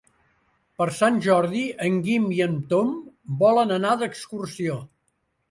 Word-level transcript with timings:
Per 0.81 0.87
Sant 0.99 1.19
Jordi 1.25 1.61
en 1.89 1.99
Guim 2.07 2.25
i 2.39 2.41
en 2.47 2.57
Tom 2.73 2.91
volen 3.45 3.77
anar 3.79 3.93
d'excursió. 4.03 4.81